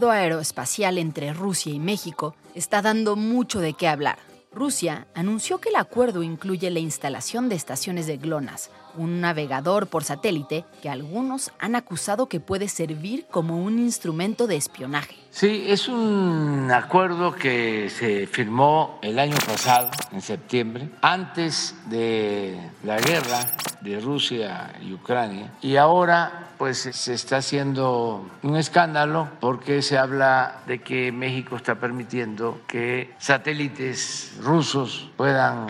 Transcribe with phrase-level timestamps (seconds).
[0.00, 4.18] Acuerdo aeroespacial entre Rusia y México está dando mucho de qué hablar.
[4.50, 10.04] Rusia anunció que el acuerdo incluye la instalación de estaciones de GLONASS, un navegador por
[10.04, 15.16] satélite que algunos han acusado que puede servir como un instrumento de espionaje.
[15.30, 22.98] Sí, es un acuerdo que se firmó el año pasado, en septiembre, antes de la
[22.98, 25.52] guerra de Rusia y Ucrania.
[25.62, 31.76] Y ahora pues se está haciendo un escándalo porque se habla de que México está
[31.76, 35.68] permitiendo que satélites rusos puedan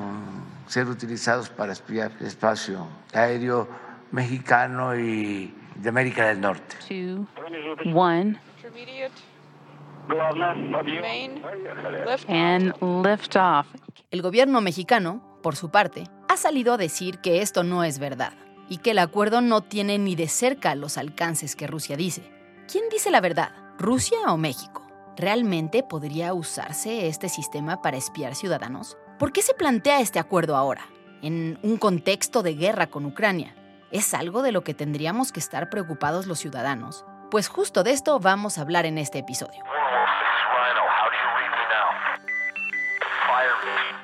[0.67, 3.69] ser utilizados para espiar el espacio aéreo
[4.13, 6.77] mexicano y de América del Norte.
[6.87, 7.27] two,
[7.95, 8.39] one,
[12.29, 13.67] and lift off.
[14.11, 18.33] El gobierno mexicano, por su parte, ha salido a decir que esto no es verdad
[18.69, 22.23] y que el acuerdo no tiene ni de cerca los alcances que Rusia dice.
[22.71, 23.53] ¿Quién dice la verdad?
[23.79, 24.87] ¿Rusia o México?
[25.17, 28.97] ¿Realmente podría usarse este sistema para espiar ciudadanos?
[29.19, 30.87] ¿Por qué se plantea este acuerdo ahora,
[31.23, 33.55] en un contexto de guerra con Ucrania?
[33.91, 37.05] ¿Es algo de lo que tendríamos que estar preocupados los ciudadanos?
[37.31, 39.63] Pues justo de esto vamos a hablar en este episodio.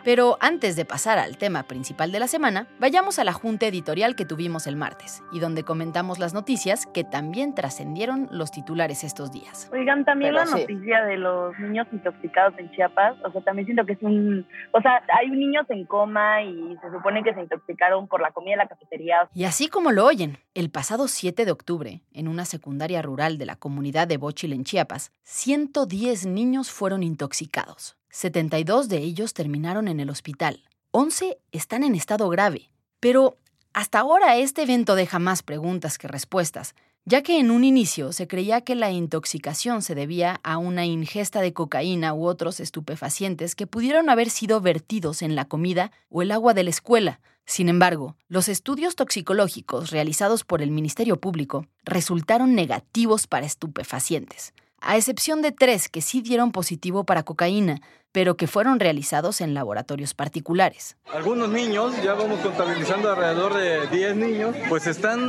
[0.06, 4.14] Pero antes de pasar al tema principal de la semana, vayamos a la junta editorial
[4.14, 9.32] que tuvimos el martes y donde comentamos las noticias que también trascendieron los titulares estos
[9.32, 9.68] días.
[9.72, 10.60] Oigan, también Pero la sí.
[10.60, 14.80] noticia de los niños intoxicados en Chiapas, o sea, también siento que es un, o
[14.80, 18.58] sea, hay niños en coma y se supone que se intoxicaron por la comida de
[18.58, 19.28] la cafetería.
[19.34, 23.46] Y así como lo oyen, el pasado 7 de octubre, en una secundaria rural de
[23.46, 27.96] la comunidad de Bochil en Chiapas, 110 niños fueron intoxicados.
[28.16, 30.62] 72 de ellos terminaron en el hospital.
[30.92, 32.70] 11 están en estado grave.
[32.98, 33.36] Pero
[33.74, 36.74] hasta ahora este evento deja más preguntas que respuestas,
[37.04, 41.42] ya que en un inicio se creía que la intoxicación se debía a una ingesta
[41.42, 46.32] de cocaína u otros estupefacientes que pudieron haber sido vertidos en la comida o el
[46.32, 47.20] agua de la escuela.
[47.44, 54.96] Sin embargo, los estudios toxicológicos realizados por el Ministerio Público resultaron negativos para estupefacientes, a
[54.96, 57.80] excepción de tres que sí dieron positivo para cocaína,
[58.12, 60.96] pero que fueron realizados en laboratorios particulares.
[61.12, 65.20] Algunos niños, ya vamos contabilizando alrededor de 10 niños, pues están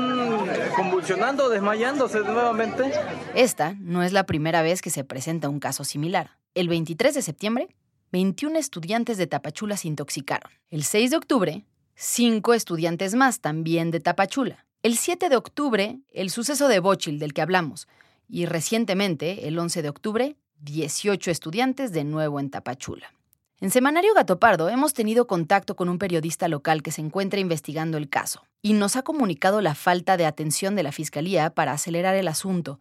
[0.74, 2.92] convulsionando, desmayándose nuevamente.
[3.36, 6.38] Esta no es la primera vez que se presenta un caso similar.
[6.54, 7.68] El 23 de septiembre,
[8.14, 10.50] 21 estudiantes de Tapachula se intoxicaron.
[10.70, 11.66] El 6 de octubre,
[11.96, 14.66] 5 estudiantes más también de Tapachula.
[14.82, 17.90] El 7 de octubre, el suceso de Bochil del que hablamos.
[18.28, 23.14] Y recientemente, el 11 de octubre, 18 estudiantes de nuevo en Tapachula.
[23.60, 28.08] En Semanario Gatopardo hemos tenido contacto con un periodista local que se encuentra investigando el
[28.08, 32.28] caso y nos ha comunicado la falta de atención de la Fiscalía para acelerar el
[32.28, 32.80] asunto.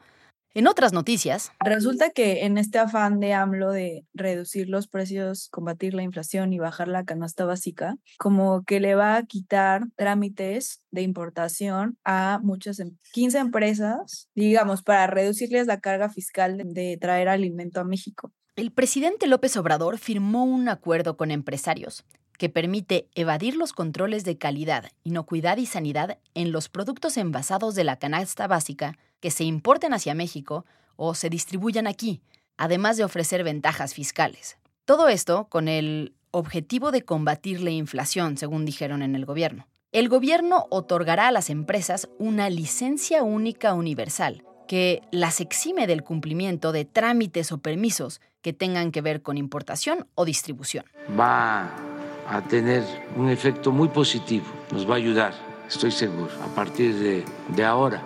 [0.56, 5.92] En otras noticias, Resulta que en este afán de AMLO de reducir los precios, combatir
[5.92, 11.02] la inflación y bajar la canasta básica, como que le va a quitar trámites de
[11.02, 17.28] importación a muchas, em- 15 empresas, digamos, para reducirles la carga fiscal de, de traer
[17.28, 18.32] alimento a México.
[18.56, 22.06] el presidente López Obrador firmó un acuerdo con empresarios
[22.38, 27.84] que permite evadir los controles de calidad, inocuidad y sanidad en los productos envasados de
[27.84, 30.66] la canasta básica que se importen hacia México
[30.96, 32.20] o se distribuyan aquí,
[32.56, 34.58] además de ofrecer ventajas fiscales.
[34.84, 39.66] Todo esto con el objetivo de combatir la inflación, según dijeron en el gobierno.
[39.92, 46.72] el gobierno otorgará a las empresas una licencia única universal que las exime del cumplimiento
[46.72, 50.84] de trámites o permisos que tengan que ver con importación o distribución.
[51.18, 51.95] Va
[52.28, 52.84] a tener
[53.16, 55.34] un efecto muy positivo, nos va a ayudar,
[55.68, 58.02] estoy seguro, a partir de, de ahora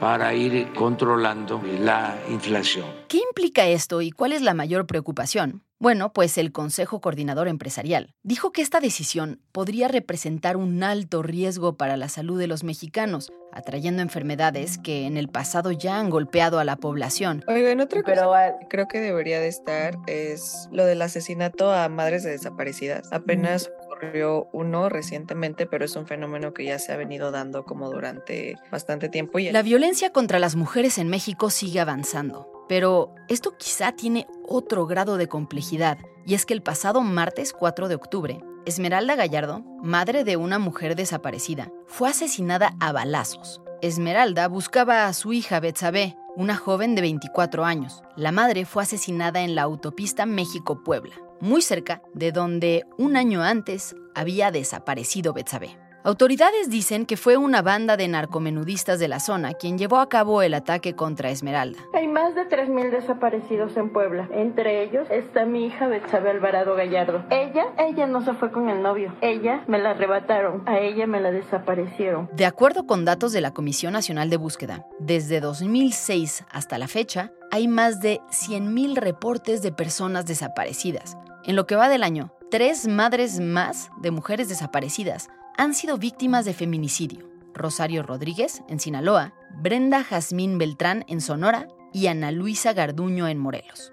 [0.00, 2.86] para ir controlando la inflación.
[3.08, 5.62] ¿Qué implica esto y cuál es la mayor preocupación?
[5.84, 11.76] Bueno, pues el Consejo Coordinador Empresarial dijo que esta decisión podría representar un alto riesgo
[11.76, 16.58] para la salud de los mexicanos, atrayendo enfermedades que en el pasado ya han golpeado
[16.58, 17.44] a la población.
[17.48, 22.22] Oigan, otra cosa que creo que debería de estar es lo del asesinato a madres
[22.22, 23.12] de desaparecidas.
[23.12, 27.90] Apenas ocurrió uno recientemente, pero es un fenómeno que ya se ha venido dando como
[27.90, 29.38] durante bastante tiempo.
[29.38, 32.53] Y La violencia contra las mujeres en México sigue avanzando.
[32.68, 37.88] Pero esto quizá tiene otro grado de complejidad, y es que el pasado martes 4
[37.88, 43.60] de octubre, Esmeralda Gallardo, madre de una mujer desaparecida, fue asesinada a balazos.
[43.82, 48.02] Esmeralda buscaba a su hija Betsabe, una joven de 24 años.
[48.16, 53.94] La madre fue asesinada en la autopista México-Puebla, muy cerca de donde un año antes
[54.14, 55.83] había desaparecido Betsabe.
[56.06, 60.42] Autoridades dicen que fue una banda de narcomenudistas de la zona quien llevó a cabo
[60.42, 61.78] el ataque contra Esmeralda.
[61.94, 64.28] Hay más de 3.000 desaparecidos en Puebla.
[64.30, 67.24] Entre ellos está mi hija Betsabe Alvarado Gallardo.
[67.30, 69.14] Ella, ella no se fue con el novio.
[69.22, 70.62] Ella me la arrebataron.
[70.66, 72.28] A ella me la desaparecieron.
[72.34, 77.32] De acuerdo con datos de la Comisión Nacional de Búsqueda, desde 2006 hasta la fecha,
[77.50, 81.16] hay más de 100.000 reportes de personas desaparecidas.
[81.44, 86.44] En lo que va del año, tres madres más de mujeres desaparecidas han sido víctimas
[86.44, 87.28] de feminicidio.
[87.54, 93.92] Rosario Rodríguez, en Sinaloa, Brenda Jazmín Beltrán, en Sonora, y Ana Luisa Garduño, en Morelos.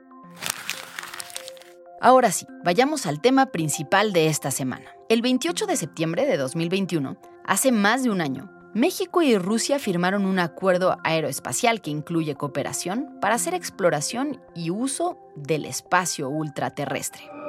[2.02, 4.86] Ahora sí, vayamos al tema principal de esta semana.
[5.08, 10.26] El 28 de septiembre de 2021, hace más de un año, México y Rusia firmaron
[10.26, 17.41] un acuerdo aeroespacial que incluye cooperación para hacer exploración y uso del espacio ultraterrestre.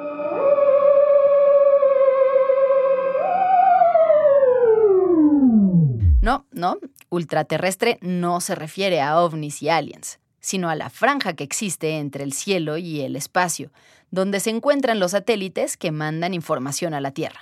[6.23, 6.77] No, no,
[7.09, 12.23] ultraterrestre no se refiere a ovnis y aliens, sino a la franja que existe entre
[12.23, 13.73] el cielo y el espacio,
[14.09, 17.41] donde se encuentran los satélites que mandan información a la Tierra.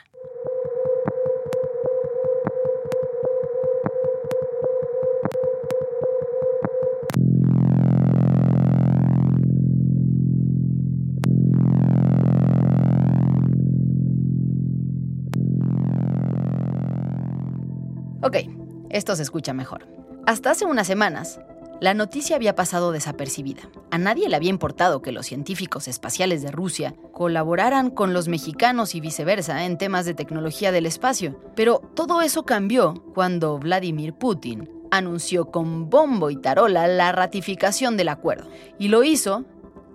[18.92, 19.88] Esto se escucha mejor.
[20.26, 21.40] Hasta hace unas semanas,
[21.82, 23.64] la noticia había pasado desapercibida.
[23.90, 28.94] A nadie le había importado que los científicos espaciales de Rusia colaboraran con los mexicanos
[28.94, 31.42] y viceversa en temas de tecnología del espacio.
[31.56, 38.10] Pero todo eso cambió cuando Vladimir Putin anunció con bombo y tarola la ratificación del
[38.10, 38.48] acuerdo.
[38.78, 39.46] Y lo hizo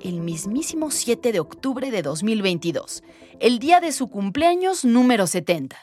[0.01, 3.05] el mismísimo 7 de octubre de 2022,
[3.39, 5.77] el día de su cumpleaños número 70.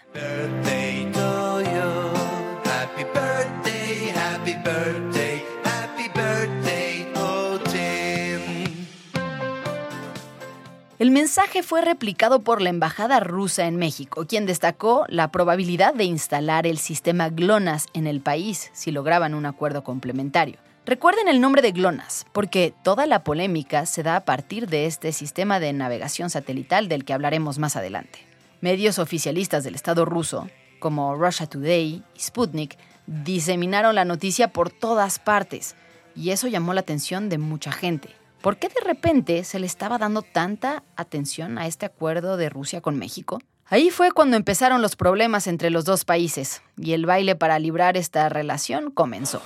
[11.04, 16.06] El mensaje fue replicado por la embajada rusa en México, quien destacó la probabilidad de
[16.06, 20.56] instalar el sistema GLONASS en el país si lograban un acuerdo complementario.
[20.86, 25.12] Recuerden el nombre de GLONASS, porque toda la polémica se da a partir de este
[25.12, 28.20] sistema de navegación satelital del que hablaremos más adelante.
[28.62, 30.48] Medios oficialistas del Estado ruso,
[30.80, 35.76] como Russia Today y Sputnik, diseminaron la noticia por todas partes,
[36.16, 38.23] y eso llamó la atención de mucha gente.
[38.44, 42.82] ¿Por qué de repente se le estaba dando tanta atención a este acuerdo de Rusia
[42.82, 43.40] con México?
[43.68, 47.96] Ahí fue cuando empezaron los problemas entre los dos países, y el baile para librar
[47.96, 49.42] esta relación comenzó.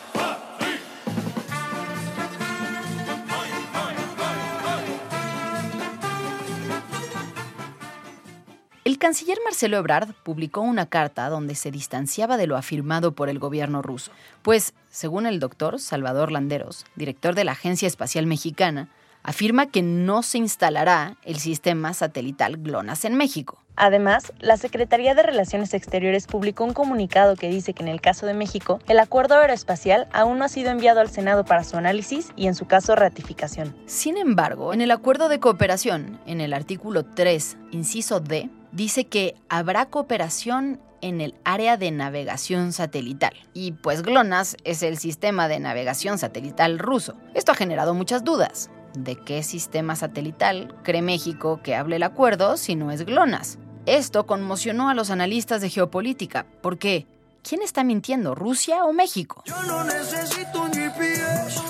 [8.97, 13.37] El canciller Marcelo Ebrard publicó una carta donde se distanciaba de lo afirmado por el
[13.37, 14.11] gobierno ruso,
[14.41, 18.89] pues, según el doctor Salvador Landeros, director de la Agencia Espacial Mexicana,
[19.21, 23.61] afirma que no se instalará el sistema satelital GLONASS en México.
[23.75, 28.25] Además, la Secretaría de Relaciones Exteriores publicó un comunicado que dice que en el caso
[28.25, 32.31] de México, el acuerdo aeroespacial aún no ha sido enviado al Senado para su análisis
[32.35, 33.75] y en su caso ratificación.
[33.85, 39.35] Sin embargo, en el acuerdo de cooperación, en el artículo 3, inciso D, dice que
[39.49, 43.33] habrá cooperación en el área de navegación satelital.
[43.53, 47.15] Y pues GLONASS es el sistema de navegación satelital ruso.
[47.33, 48.69] Esto ha generado muchas dudas.
[48.93, 53.59] ¿De qué sistema satelital cree México que hable el acuerdo si no es GLONASS?
[53.85, 57.07] Esto conmocionó a los analistas de geopolítica, porque
[57.41, 59.43] ¿quién está mintiendo, Rusia o México?
[59.45, 61.61] Yo no necesito un GPS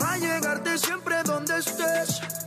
[0.00, 2.45] para llegarte siempre donde estés.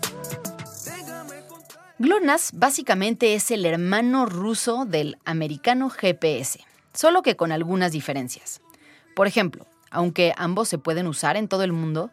[2.01, 6.61] GLONASS básicamente es el hermano ruso del americano GPS,
[6.93, 8.61] solo que con algunas diferencias.
[9.17, 12.09] Por ejemplo, aunque ambos se pueden usar en todo el mundo,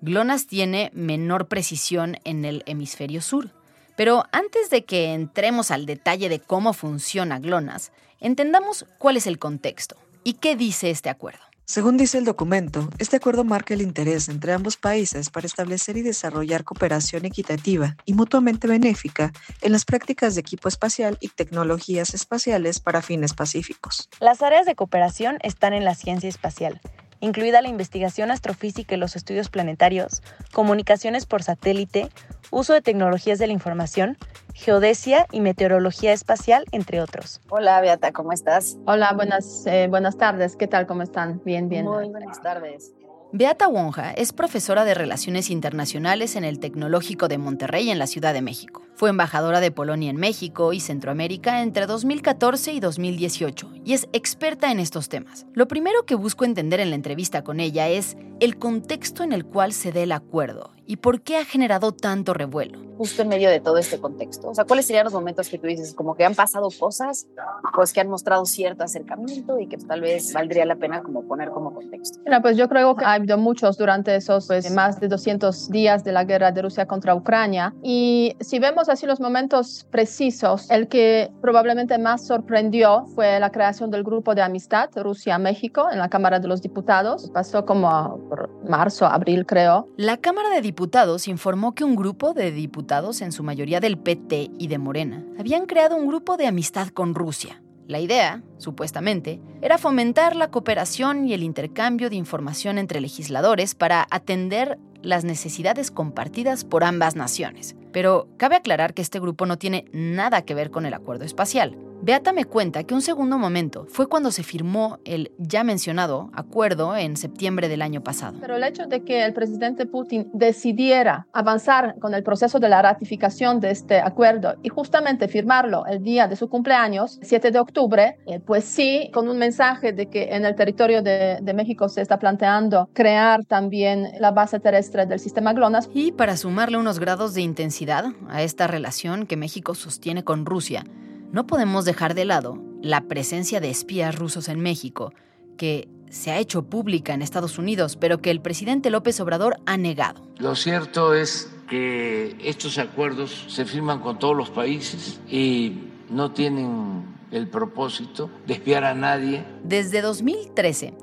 [0.00, 3.52] GLONASS tiene menor precisión en el hemisferio sur.
[3.96, 9.38] Pero antes de que entremos al detalle de cómo funciona GLONASS, entendamos cuál es el
[9.38, 11.47] contexto y qué dice este acuerdo.
[11.70, 16.02] Según dice el documento, este acuerdo marca el interés entre ambos países para establecer y
[16.02, 22.80] desarrollar cooperación equitativa y mutuamente benéfica en las prácticas de equipo espacial y tecnologías espaciales
[22.80, 24.08] para fines pacíficos.
[24.18, 26.80] Las áreas de cooperación están en la ciencia espacial,
[27.20, 30.22] incluida la investigación astrofísica y los estudios planetarios,
[30.52, 32.08] comunicaciones por satélite,
[32.50, 34.16] uso de tecnologías de la información,
[34.54, 37.40] geodesia y meteorología espacial, entre otros.
[37.48, 38.76] Hola, Beata, ¿cómo estás?
[38.86, 40.56] Hola, buenas, eh, buenas tardes.
[40.56, 40.86] ¿Qué tal?
[40.86, 41.40] ¿Cómo están?
[41.44, 41.86] Bien, bien.
[41.86, 42.92] Muy buenas tardes.
[43.30, 48.32] Beata Wonja es profesora de Relaciones Internacionales en el Tecnológico de Monterrey en la Ciudad
[48.32, 48.86] de México.
[48.94, 54.72] Fue embajadora de Polonia en México y Centroamérica entre 2014 y 2018 y es experta
[54.72, 55.44] en estos temas.
[55.52, 59.44] Lo primero que busco entender en la entrevista con ella es el contexto en el
[59.44, 62.80] cual se dé el acuerdo y por qué ha generado tanto revuelo.
[62.96, 65.68] Justo en medio de todo este contexto, o sea, ¿cuáles serían los momentos que tú
[65.68, 67.28] dices como que han pasado cosas,
[67.72, 71.50] pues que han mostrado cierto acercamiento y que tal vez valdría la pena como poner
[71.50, 72.18] como contexto?
[72.22, 76.02] Bueno, pues yo creo que ha habido muchos durante esos pues, más de 200 días
[76.02, 80.88] de la guerra de Rusia contra Ucrania y si vemos así los momentos precisos, el
[80.88, 86.40] que probablemente más sorprendió fue la creación del grupo de amistad Rusia-México en la Cámara
[86.40, 87.30] de los Diputados.
[87.32, 89.86] Pasó como por marzo, abril creo.
[89.96, 90.77] La Cámara de Diputados
[91.26, 95.66] informó que un grupo de diputados, en su mayoría del PT y de Morena, habían
[95.66, 97.60] creado un grupo de amistad con Rusia.
[97.88, 104.06] La idea, supuestamente, era fomentar la cooperación y el intercambio de información entre legisladores para
[104.10, 107.74] atender las necesidades compartidas por ambas naciones.
[107.92, 111.76] Pero cabe aclarar que este grupo no tiene nada que ver con el acuerdo espacial.
[112.00, 116.96] Beata me cuenta que un segundo momento fue cuando se firmó el ya mencionado acuerdo
[116.96, 118.38] en septiembre del año pasado.
[118.40, 122.82] Pero el hecho de que el presidente Putin decidiera avanzar con el proceso de la
[122.82, 128.18] ratificación de este acuerdo y justamente firmarlo el día de su cumpleaños, 7 de octubre,
[128.26, 132.00] eh, pues sí, con un mensaje de que en el territorio de, de México se
[132.00, 135.90] está planteando crear también la base terrestre del sistema GLONASS.
[135.92, 140.84] Y para sumarle unos grados de intensidad a esta relación que México sostiene con Rusia,
[141.32, 145.12] no podemos dejar de lado la presencia de espías rusos en México,
[145.56, 149.76] que se ha hecho pública en Estados Unidos, pero que el presidente López Obrador ha
[149.76, 150.22] negado.
[150.38, 157.04] Lo cierto es que estos acuerdos se firman con todos los países y no tienen
[157.30, 159.44] el propósito de espiar a nadie.
[159.64, 160.94] Desde 2013,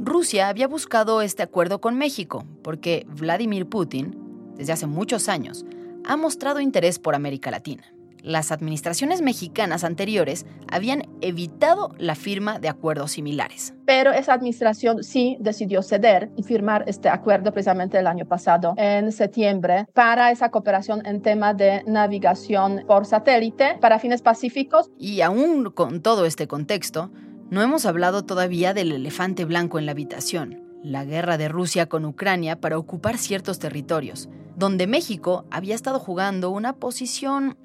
[0.00, 4.18] Rusia había buscado este acuerdo con México, porque Vladimir Putin,
[4.56, 5.64] desde hace muchos años,
[6.04, 7.84] ha mostrado interés por América Latina
[8.22, 13.74] las administraciones mexicanas anteriores habían evitado la firma de acuerdos similares.
[13.86, 19.12] Pero esa administración sí decidió ceder y firmar este acuerdo precisamente el año pasado, en
[19.12, 24.90] septiembre, para esa cooperación en tema de navegación por satélite para fines pacíficos.
[24.98, 27.10] Y aún con todo este contexto,
[27.50, 32.04] no hemos hablado todavía del elefante blanco en la habitación, la guerra de Rusia con
[32.04, 37.56] Ucrania para ocupar ciertos territorios, donde México había estado jugando una posición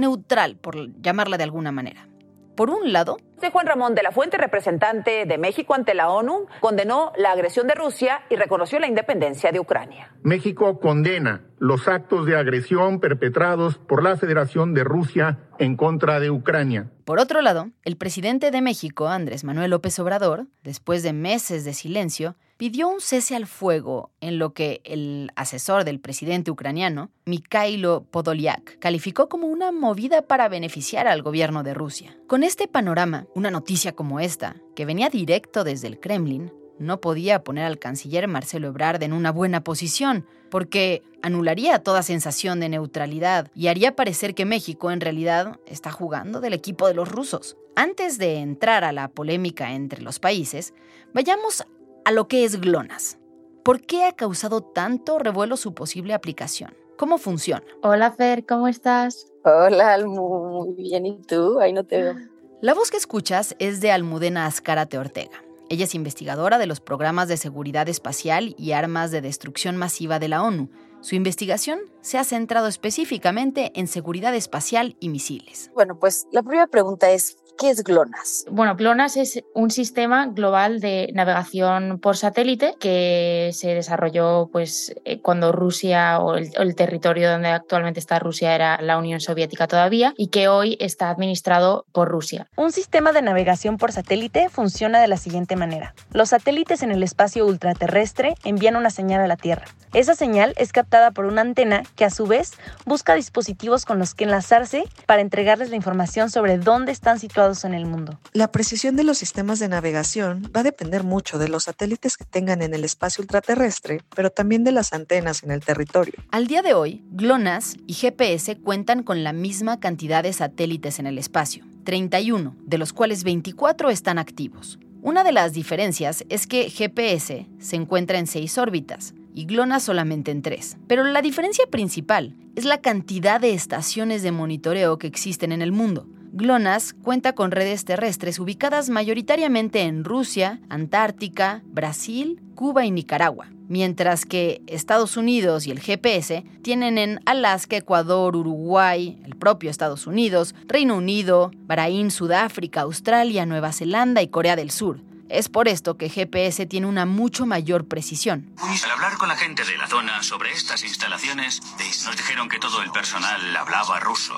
[0.00, 2.08] neutral, por llamarla de alguna manera.
[2.56, 3.16] Por un lado,
[3.48, 7.74] Juan Ramón de la Fuente, representante de México ante la ONU, condenó la agresión de
[7.74, 10.12] Rusia y reconoció la independencia de Ucrania.
[10.22, 16.30] México condena los actos de agresión perpetrados por la Federación de Rusia en contra de
[16.30, 16.90] Ucrania.
[17.04, 21.72] Por otro lado, el presidente de México, Andrés Manuel López Obrador, después de meses de
[21.72, 28.04] silencio, pidió un cese al fuego en lo que el asesor del presidente ucraniano, Mikhailo
[28.10, 32.18] Podolyak, calificó como una movida para beneficiar al gobierno de Rusia.
[32.26, 37.42] Con este panorama, una noticia como esta, que venía directo desde el Kremlin, no podía
[37.44, 43.50] poner al canciller Marcelo Ebrard en una buena posición, porque anularía toda sensación de neutralidad
[43.54, 47.56] y haría parecer que México en realidad está jugando del equipo de los rusos.
[47.74, 50.74] Antes de entrar a la polémica entre los países,
[51.14, 51.64] vayamos
[52.04, 53.18] a lo que es GLONASS.
[53.64, 56.74] ¿Por qué ha causado tanto revuelo su posible aplicación?
[56.96, 57.64] ¿Cómo funciona?
[57.82, 59.26] Hola Fer, ¿cómo estás?
[59.44, 61.06] Hola, muy bien.
[61.06, 61.60] ¿Y tú?
[61.60, 62.14] Ahí no te veo.
[62.60, 65.42] La voz que escuchas es de Almudena Azcárate Ortega.
[65.70, 70.28] Ella es investigadora de los programas de seguridad espacial y armas de destrucción masiva de
[70.28, 70.68] la ONU
[71.02, 75.70] Su investigación se ha centrado específicamente en seguridad espacial y misiles.
[75.74, 78.46] Bueno, pues la primera pregunta es, ¿Qué es GLONASS?
[78.50, 85.20] Bueno, GLONASS es un sistema global de navegación por satélite que se desarrolló pues, eh,
[85.20, 90.14] cuando Rusia o el, el, territorio donde actualmente está Rusia era la Unión Soviética todavía
[90.16, 92.48] y que hoy está administrado por Rusia.
[92.56, 95.94] Un sistema de navegación por satélite funciona de la siguiente manera.
[96.14, 99.66] Los satélites en el espacio ultraterrestre envían una señal a la Tierra.
[99.92, 102.52] Esa señal es captada por una antena que a su vez
[102.84, 107.74] busca dispositivos con los que enlazarse para entregarles la información sobre dónde están situados en
[107.74, 108.18] el mundo.
[108.32, 112.24] La precisión de los sistemas de navegación va a depender mucho de los satélites que
[112.24, 116.14] tengan en el espacio ultraterrestre, pero también de las antenas en el territorio.
[116.32, 121.06] Al día de hoy, GLONASS y GPS cuentan con la misma cantidad de satélites en
[121.06, 124.80] el espacio, 31, de los cuales 24 están activos.
[125.02, 130.30] Una de las diferencias es que GPS se encuentra en seis órbitas y GLONASS solamente
[130.30, 130.76] en tres.
[130.86, 135.72] Pero la diferencia principal es la cantidad de estaciones de monitoreo que existen en el
[135.72, 136.06] mundo.
[136.32, 144.26] GLONASS cuenta con redes terrestres ubicadas mayoritariamente en Rusia, Antártica, Brasil, Cuba y Nicaragua, mientras
[144.26, 150.54] que Estados Unidos y el GPS tienen en Alaska, Ecuador, Uruguay, el propio Estados Unidos,
[150.66, 155.00] Reino Unido, Bahrein, Sudáfrica, Australia, Nueva Zelanda y Corea del Sur.
[155.30, 158.52] Es por esto que GPS tiene una mucho mayor precisión.
[158.58, 161.60] Al hablar con la gente de la zona sobre estas instalaciones,
[162.04, 164.34] nos dijeron que todo el personal hablaba ruso.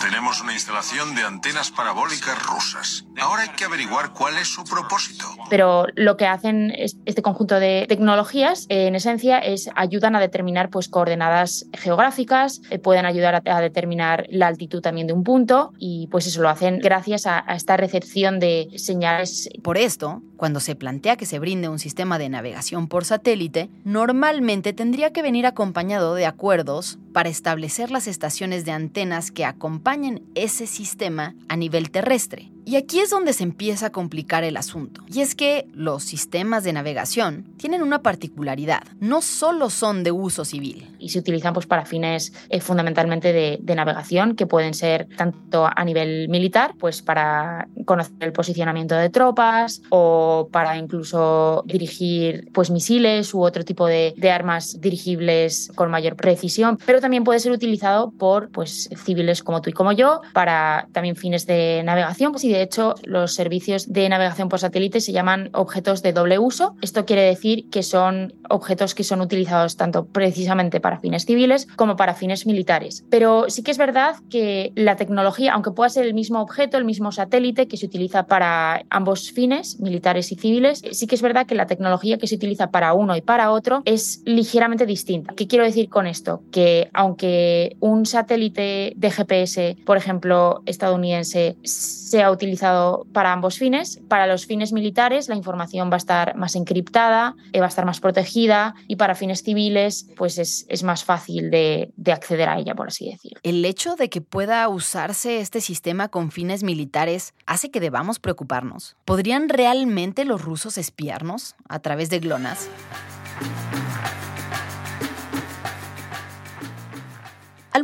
[0.00, 3.04] Tenemos una instalación de antenas parabólicas rusas.
[3.20, 5.24] Ahora hay que averiguar cuál es su propósito.
[5.50, 10.88] Pero lo que hacen este conjunto de tecnologías, en esencia, es ayudan a determinar pues,
[10.88, 16.08] coordenadas geográficas, eh, pueden ayudar a, a, determinar la altitud también de un punto y
[16.08, 19.48] pues eso lo hacen gracias a, a esta recepción de señales.
[19.62, 24.72] Por esto, cuando se plantea que se brinde un sistema de navegación por satélite, normalmente
[24.72, 30.66] tendría que venir acompañado de acuerdos para establecer las estaciones de antenas que acompañen ese
[30.66, 32.53] sistema a nivel terrestre.
[32.66, 35.02] Y aquí es donde se empieza a complicar el asunto.
[35.06, 38.82] Y es que los sistemas de navegación tienen una particularidad.
[39.00, 40.90] No solo son de uso civil.
[40.98, 45.84] Y se utilizan pues, para fines eh, fundamentalmente de, navegación, que pueden ser tanto a
[45.84, 53.34] nivel militar, pues para conocer el posicionamiento de tropas o para incluso dirigir pues, misiles
[53.34, 56.78] u otro tipo de, de armas dirigibles con mayor precisión.
[56.86, 61.16] Pero también puede ser utilizado por pues, civiles como tú y como yo para también
[61.16, 65.50] fines de navegación pues, y de hecho los servicios de navegación por satélite se llaman
[65.52, 66.76] objetos de doble uso.
[66.80, 71.96] Esto quiere decir que son objetos que son utilizados tanto precisamente para fines civiles como
[71.96, 73.04] para fines militares.
[73.10, 76.84] Pero sí que es verdad que la tecnología, aunque pueda ser el mismo objeto, el
[76.84, 81.46] mismo satélite que se utiliza para ambos fines, militares y civiles, sí que es verdad
[81.46, 85.34] que la tecnología que se utiliza para uno y para otro es ligeramente distinta.
[85.34, 86.42] ¿Qué quiero decir con esto?
[86.52, 94.00] Que aunque un satélite de GPS, por ejemplo, estadounidense, sea utilizado utilizado para ambos fines.
[94.08, 97.84] Para los fines militares la información va a estar más encriptada, eh, va a estar
[97.84, 102.58] más protegida y para fines civiles pues es, es más fácil de, de, acceder a
[102.58, 103.40] ella, por así decirlo.
[103.42, 108.96] El hecho de que pueda usarse este sistema con fines militares hace que debamos preocuparnos.
[109.04, 112.68] ¿Podrían realmente los rusos espiarnos a través de GLONASS?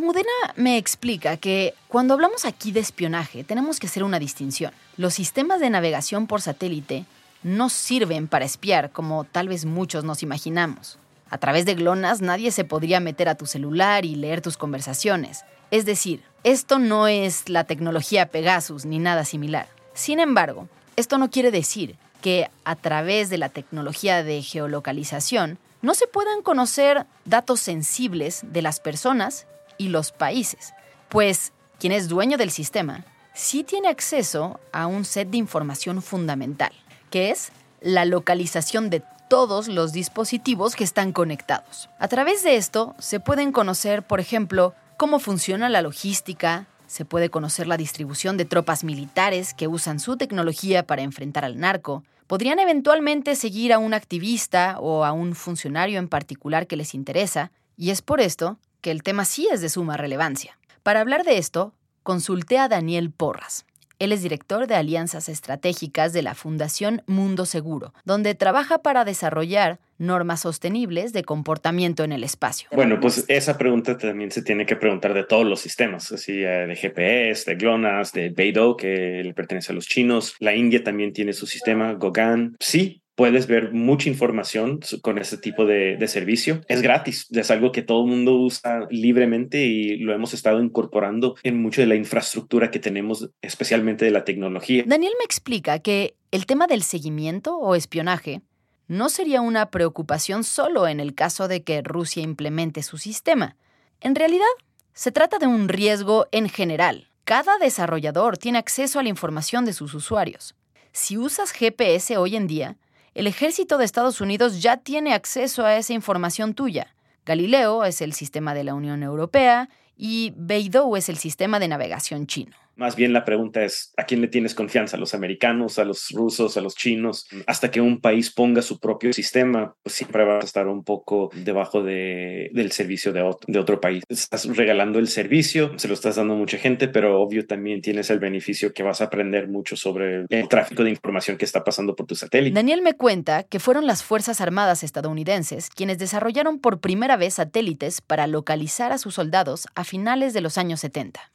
[0.01, 4.73] Almudena me explica que cuando hablamos aquí de espionaje tenemos que hacer una distinción.
[4.97, 7.05] Los sistemas de navegación por satélite
[7.43, 10.99] no sirven para espiar como tal vez muchos nos imaginamos.
[11.29, 15.45] A través de GLONASS nadie se podría meter a tu celular y leer tus conversaciones.
[15.71, 19.69] Es decir, esto no es la tecnología Pegasus ni nada similar.
[19.93, 25.93] Sin embargo, esto no quiere decir que a través de la tecnología de geolocalización no
[25.93, 29.47] se puedan conocer datos sensibles de las personas
[29.81, 30.75] y los países,
[31.09, 36.71] pues quien es dueño del sistema sí tiene acceso a un set de información fundamental,
[37.09, 41.89] que es la localización de todos los dispositivos que están conectados.
[41.99, 47.31] A través de esto se pueden conocer, por ejemplo, cómo funciona la logística, se puede
[47.31, 52.59] conocer la distribución de tropas militares que usan su tecnología para enfrentar al narco, podrían
[52.59, 57.91] eventualmente seguir a un activista o a un funcionario en particular que les interesa, y
[57.91, 60.59] es por esto que el tema sí es de suma relevancia.
[60.83, 63.65] Para hablar de esto, consulté a Daniel Porras.
[64.01, 69.79] Él es director de alianzas estratégicas de la Fundación Mundo Seguro, donde trabaja para desarrollar
[69.99, 72.71] normas sostenibles de comportamiento en el espacio.
[72.73, 76.75] Bueno, pues esa pregunta también se tiene que preguntar de todos los sistemas, así de
[76.75, 80.35] GPS, de GLONASS, de Beidou, que le pertenece a los chinos.
[80.41, 82.57] La India también tiene su sistema, Gogan.
[82.59, 86.63] Sí, puedes ver mucha información con este tipo de, de servicio.
[86.69, 91.37] Es gratis, es algo que todo el mundo usa libremente y lo hemos estado incorporando
[91.43, 94.85] en mucho de la infraestructura que tenemos, especialmente de la tecnología.
[94.87, 98.41] Daniel me explica que el tema del seguimiento o espionaje
[98.89, 103.55] no sería una preocupación solo en el caso de que Rusia implemente su sistema.
[104.01, 104.47] En realidad,
[104.95, 107.09] se trata de un riesgo en general.
[107.25, 110.55] Cada desarrollador tiene acceso a la información de sus usuarios.
[110.93, 112.79] Si usas GPS hoy en día,
[113.15, 116.95] el ejército de Estados Unidos ya tiene acceso a esa información tuya.
[117.27, 122.27] Galileo es el sistema de la Unión Europea y Beidou es el sistema de navegación
[122.27, 122.57] chino.
[122.81, 124.97] Más bien la pregunta es, ¿a quién le tienes confianza?
[124.97, 127.29] ¿A los americanos, a los rusos, a los chinos?
[127.47, 131.29] Hasta que un país ponga su propio sistema, pues siempre va a estar un poco
[131.35, 134.03] debajo de, del servicio de otro, de otro país.
[134.09, 138.09] Estás regalando el servicio, se lo estás dando a mucha gente, pero obvio también tienes
[138.09, 141.95] el beneficio que vas a aprender mucho sobre el tráfico de información que está pasando
[141.95, 142.55] por tu satélite.
[142.55, 148.01] Daniel me cuenta que fueron las Fuerzas Armadas estadounidenses quienes desarrollaron por primera vez satélites
[148.01, 151.31] para localizar a sus soldados a finales de los años 70.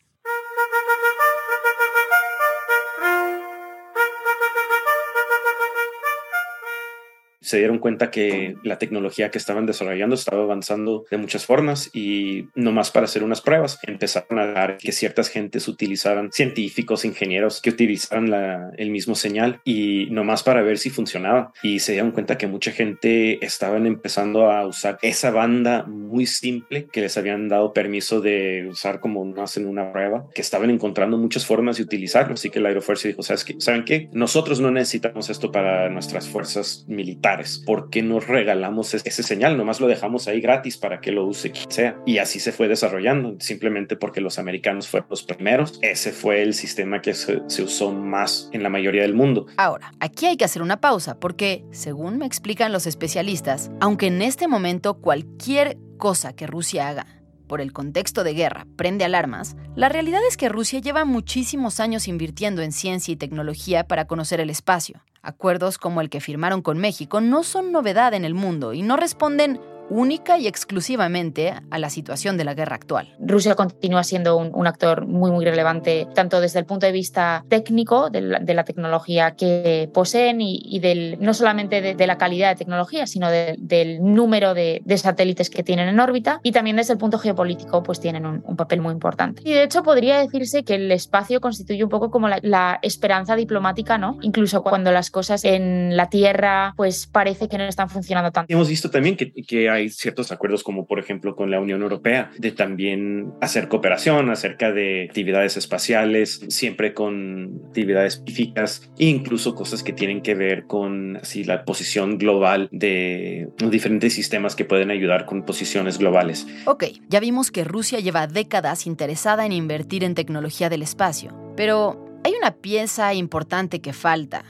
[7.46, 12.48] Se dieron cuenta que la tecnología que estaban desarrollando estaba avanzando de muchas formas y
[12.56, 17.62] no más para hacer unas pruebas empezaron a dar que ciertas gentes utilizaran científicos, ingenieros
[17.62, 21.92] que utilizaran la, el mismo señal y no más para ver si funcionaba y se
[21.92, 27.16] dieron cuenta que mucha gente estaban empezando a usar esa banda muy simple que les
[27.16, 31.78] habían dado permiso de usar como más en una prueba que estaban encontrando muchas formas
[31.78, 33.56] de utilizarlo así que la aerofuerza dijo ¿sabes qué?
[33.60, 34.10] ¿saben qué?
[34.14, 37.35] nosotros no necesitamos esto para nuestras fuerzas militares
[37.66, 39.58] ¿Por qué no regalamos ese señal?
[39.58, 41.98] Nomás lo dejamos ahí gratis para que lo use quien sea.
[42.06, 45.80] Y así se fue desarrollando, simplemente porque los americanos fueron los primeros.
[45.82, 49.48] Ese fue el sistema que se, se usó más en la mayoría del mundo.
[49.58, 54.22] Ahora, aquí hay que hacer una pausa porque, según me explican los especialistas, aunque en
[54.22, 57.08] este momento cualquier cosa que Rusia haga
[57.48, 62.08] por el contexto de guerra, prende alarmas, la realidad es que Rusia lleva muchísimos años
[62.08, 65.02] invirtiendo en ciencia y tecnología para conocer el espacio.
[65.26, 68.96] Acuerdos como el que firmaron con México no son novedad en el mundo y no
[68.96, 73.16] responden única y exclusivamente a la situación de la guerra actual.
[73.20, 77.46] Rusia continúa siendo un, un actor muy, muy relevante, tanto desde el punto de vista
[77.50, 82.08] técnico, de la, de la tecnología que poseen y, y, del, no solamente de, de,
[82.08, 86.40] la calidad de tecnología, sino de, del número de, de, satélites que tienen en órbita,
[86.44, 89.42] y también desde el punto geopolítico, pues tienen un, un, papel muy importante.
[89.46, 93.36] Y de hecho podría decirse que el espacio constituye un poco como la, la esperanza
[93.36, 94.18] diplomática, ¿no?
[94.22, 98.52] Incluso cuando las cosas en la Tierra, pues parece que no están funcionando tanto.
[98.52, 102.32] Hemos visto también que, que hay ciertos acuerdos como por ejemplo con la Unión Europea
[102.38, 109.94] de también hacer cooperación acerca de actividades espaciales, siempre con actividades específicas incluso cosas que
[109.94, 115.44] tienen que ver con así, la posición global de diferentes sistemas que pueden ayudar con
[115.44, 116.48] posiciones globales.
[116.66, 122.20] Ok, ya vimos que Rusia lleva décadas interesada en invertir en tecnología del espacio, pero
[122.24, 124.44] hay una pieza importante que falta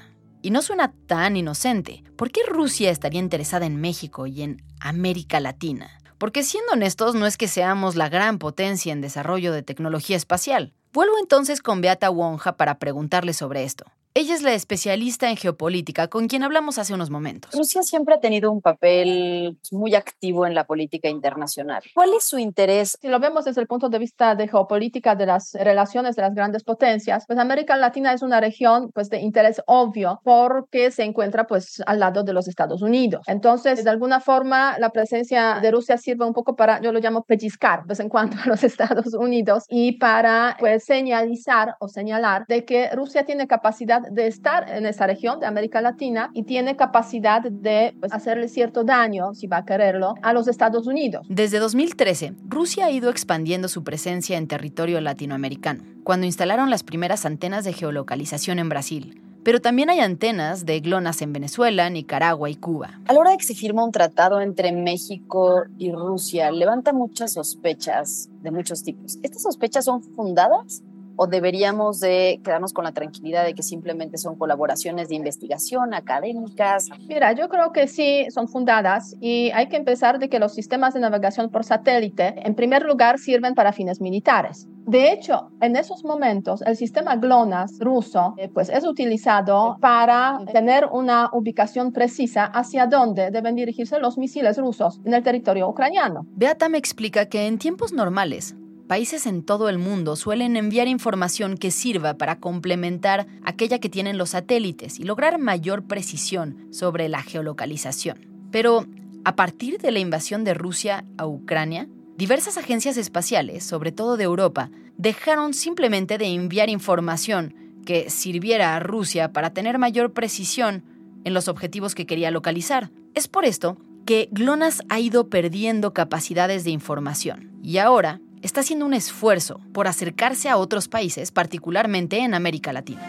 [0.46, 2.04] y no suena tan inocente.
[2.16, 5.90] ¿Por qué Rusia estaría interesada en México y en América Latina?
[6.20, 10.72] Porque siendo honestos, no es que seamos la gran potencia en desarrollo de tecnología espacial.
[10.94, 13.86] Vuelvo entonces con Beata Wonja para preguntarle sobre esto.
[14.18, 17.52] Ella es la especialista en geopolítica con quien hablamos hace unos momentos.
[17.54, 21.84] Rusia siempre ha tenido un papel muy activo en la política internacional.
[21.94, 22.98] ¿Cuál es su interés?
[23.02, 26.34] Si lo vemos desde el punto de vista de geopolítica de las relaciones de las
[26.34, 31.46] grandes potencias, pues América Latina es una región pues de interés obvio porque se encuentra
[31.46, 33.26] pues al lado de los Estados Unidos.
[33.28, 37.24] Entonces, de alguna forma, la presencia de Rusia sirve un poco para, yo lo llamo
[37.24, 42.46] pellizcar de vez en cuando a los Estados Unidos y para pues señalizar o señalar
[42.48, 46.76] de que Rusia tiene capacidad de estar en esa región de América Latina y tiene
[46.76, 51.26] capacidad de pues, hacerle cierto daño, si va a quererlo, a los Estados Unidos.
[51.30, 57.26] Desde 2013, Rusia ha ido expandiendo su presencia en territorio latinoamericano, cuando instalaron las primeras
[57.26, 59.22] antenas de geolocalización en Brasil.
[59.46, 63.00] Pero también hay antenas de GLONASS en Venezuela, Nicaragua y Cuba.
[63.06, 67.34] A la hora de que se firma un tratado entre México y Rusia, levanta muchas
[67.34, 69.20] sospechas de muchos tipos.
[69.22, 70.82] ¿Estas sospechas son fundadas?
[71.16, 76.90] O deberíamos de quedarnos con la tranquilidad de que simplemente son colaboraciones de investigación académicas?
[77.08, 80.94] Mira, yo creo que sí son fundadas y hay que empezar de que los sistemas
[80.94, 84.68] de navegación por satélite, en primer lugar, sirven para fines militares.
[84.86, 90.86] De hecho, en esos momentos, el sistema GLONASS ruso eh, pues es utilizado para tener
[90.92, 96.28] una ubicación precisa hacia dónde deben dirigirse los misiles rusos en el territorio ucraniano.
[96.36, 98.56] Beata me explica que en tiempos normales,
[98.88, 104.20] Países en todo el mundo suelen enviar información que sirva para complementar aquella que tienen
[104.20, 108.28] los satélites y lograr mayor precisión sobre la geolocalización.
[108.52, 108.86] Pero,
[109.24, 114.26] a partir de la invasión de Rusia a Ucrania, diversas agencias espaciales, sobre todo de
[114.26, 117.56] Europa, dejaron simplemente de enviar información
[117.88, 120.84] que sirviera a Rusia para tener mayor precisión
[121.24, 122.92] en los objetivos que quería localizar.
[123.16, 128.86] Es por esto que GLONASS ha ido perdiendo capacidades de información y ahora está haciendo
[128.86, 133.02] un esfuerzo por acercarse a otros países, particularmente en América Latina.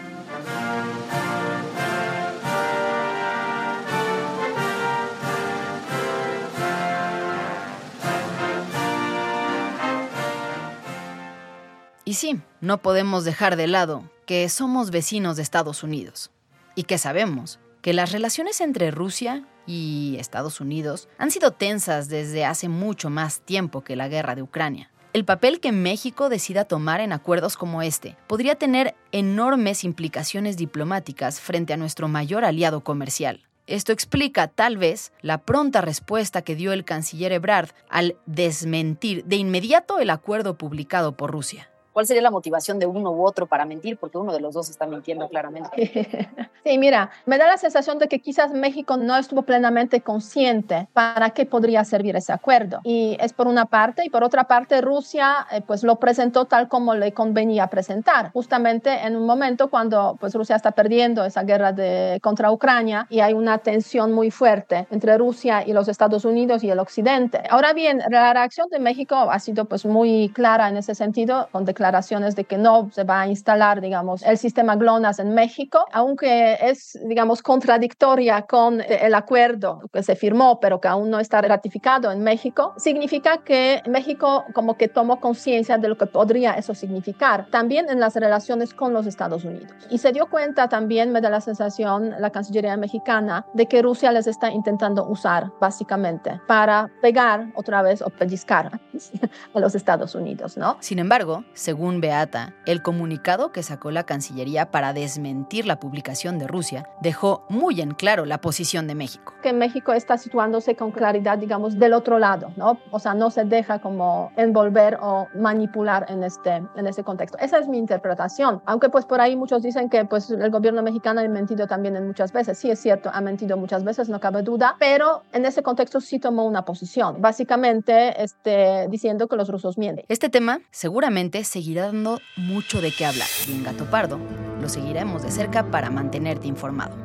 [12.03, 16.31] Y sí, no podemos dejar de lado que somos vecinos de Estados Unidos
[16.73, 22.45] y que sabemos que las relaciones entre Rusia y Estados Unidos han sido tensas desde
[22.45, 24.89] hace mucho más tiempo que la guerra de Ucrania.
[25.17, 31.41] El papel que México decida tomar en acuerdos como este podría tener enormes implicaciones diplomáticas
[31.41, 33.41] frente a nuestro mayor aliado comercial.
[33.65, 39.37] Esto explica, tal vez, la pronta respuesta que dio el canciller Ebrard al desmentir de
[39.37, 41.67] inmediato el acuerdo publicado por Rusia.
[41.97, 43.97] ¿Cuál sería la motivación de uno u otro para mentir?
[43.97, 46.27] Porque uno de los dos está mintiendo claramente.
[46.63, 51.29] Sí, mira, me da la sensación de que quizás México no estuvo plenamente consciente para
[51.29, 52.81] qué podría servir ese acuerdo.
[52.83, 56.67] Y es por una parte, y por otra parte Rusia eh, pues lo presentó tal
[56.67, 61.71] como le convenía presentar, justamente en un momento cuando pues Rusia está perdiendo esa guerra
[61.71, 66.65] de, contra Ucrania y hay una tensión muy fuerte entre Rusia y los Estados Unidos
[66.65, 67.43] y el Occidente.
[67.49, 71.63] Ahora bien, la reacción de México ha sido pues muy clara en ese sentido, con
[71.63, 75.85] declaraciones declaraciones de que no se va a instalar, digamos, el sistema GLONASS en México,
[75.93, 81.41] aunque es, digamos, contradictoria con el acuerdo que se firmó, pero que aún no está
[81.41, 86.73] ratificado en México, significa que México como que tomó conciencia de lo que podría eso
[86.75, 89.71] significar, también en las relaciones con los Estados Unidos.
[89.89, 94.11] Y se dio cuenta también, me da la sensación, la Cancillería mexicana, de que Rusia
[94.11, 98.81] les está intentando usar, básicamente, para pegar otra vez o pellizcar
[99.53, 100.75] a los Estados Unidos, ¿no?
[100.81, 106.47] Sin embargo, según Beata, el comunicado que sacó la Cancillería para desmentir la publicación de
[106.47, 109.33] Rusia dejó muy en claro la posición de México.
[109.43, 112.79] Que México está situándose con claridad, digamos, del otro lado, ¿no?
[112.91, 117.37] O sea, no se deja como envolver o manipular en este, en este contexto.
[117.37, 118.61] Esa es mi interpretación.
[118.65, 122.07] Aunque pues por ahí muchos dicen que pues el gobierno mexicano ha mentido también en
[122.07, 122.57] muchas veces.
[122.57, 126.17] Sí, es cierto, ha mentido muchas veces, no cabe duda, pero en ese contexto sí
[126.17, 130.05] tomó una posición, básicamente este, diciendo que los rusos mienten.
[130.07, 134.19] Este tema seguramente seguirá seguirá dando mucho de qué hablar y en Gato Pardo
[134.61, 136.95] lo seguiremos de cerca para mantenerte informado.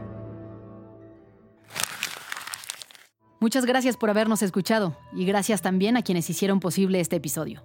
[3.41, 7.62] Muchas gracias por habernos escuchado y gracias también a quienes hicieron posible este episodio.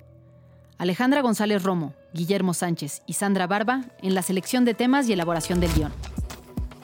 [0.78, 5.60] Alejandra González Romo, Guillermo Sánchez y Sandra Barba en la selección de temas y elaboración
[5.60, 5.92] del guion.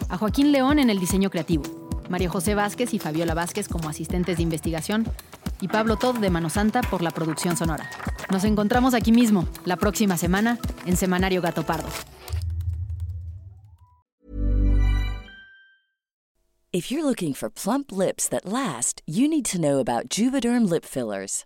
[0.09, 1.63] A Joaquín León en el diseño creativo,
[2.09, 5.05] María José Vázquez y Fabiola Vázquez como asistentes de investigación
[5.63, 7.89] y Pablo Todd de Mano Santa por la producción sonora.
[8.29, 11.87] Nos encontramos aquí mismo, la próxima semana, en Semanario Gato Pardo.
[16.73, 20.83] If you're looking for plump lips that last, you need to know about Juvederm lip
[20.83, 21.45] fillers.